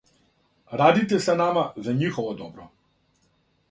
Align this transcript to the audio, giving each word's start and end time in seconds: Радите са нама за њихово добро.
Радите 0.81 1.21
са 1.27 1.37
нама 1.43 1.67
за 1.87 1.97
њихово 2.03 2.35
добро. 2.43 2.71